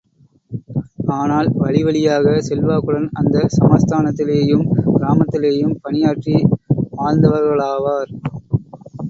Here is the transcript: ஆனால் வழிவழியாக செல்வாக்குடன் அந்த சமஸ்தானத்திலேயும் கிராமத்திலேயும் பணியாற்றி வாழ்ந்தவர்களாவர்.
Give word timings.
ஆனால் 1.15 1.49
வழிவழியாக 1.59 2.33
செல்வாக்குடன் 2.39 3.05
அந்த 3.11 3.45
சமஸ்தானத்திலேயும் 3.57 4.65
கிராமத்திலேயும் 4.95 5.77
பணியாற்றி 5.81 6.35
வாழ்ந்தவர்களாவர். 6.97 8.11